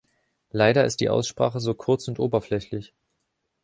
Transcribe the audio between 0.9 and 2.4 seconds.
die Aussprache so kurz und